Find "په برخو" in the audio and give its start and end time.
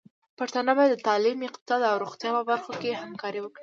2.37-2.71